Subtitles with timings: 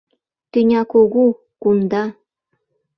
[0.51, 1.25] Тӱня кугу,
[1.61, 2.03] кумда.